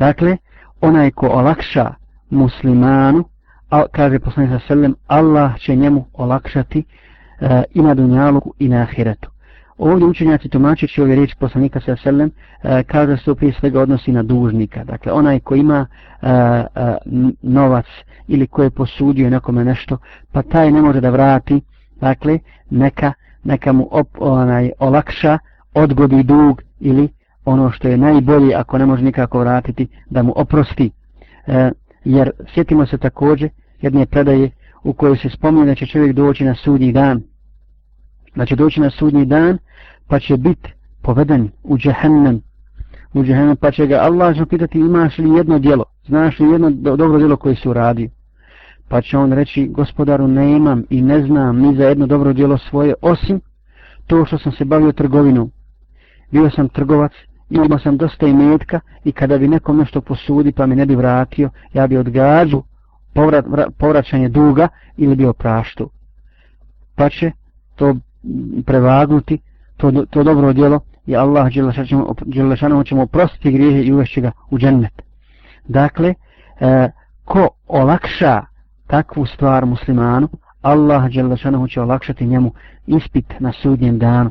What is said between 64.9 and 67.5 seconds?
ili bi opraštu. Pa će